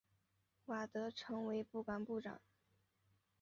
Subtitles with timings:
[0.65, 2.41] 瓦德成为不管部长。